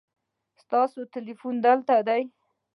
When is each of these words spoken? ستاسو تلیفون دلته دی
ستاسو 0.61 0.99
تلیفون 1.13 1.55
دلته 1.65 1.95
دی 2.07 2.23